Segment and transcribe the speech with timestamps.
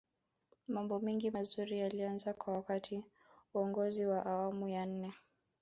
[0.67, 3.03] mambo mengi mazuri yalianza wakati
[3.53, 5.13] wa uongozi wa awamu ya nne